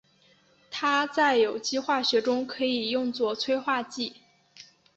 [0.71, 4.15] 它在有机化学中可以用作催化剂。